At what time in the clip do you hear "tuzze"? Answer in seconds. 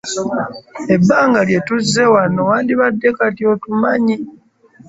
1.67-2.03